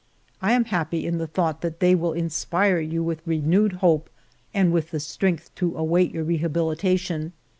[0.01, 0.03] ^"
[0.41, 4.09] I am happy in the thought that they will inspire you with renewed hope
[4.51, 7.33] and with the strength to await your rehabilitation.